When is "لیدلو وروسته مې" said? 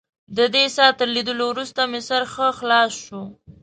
1.15-2.01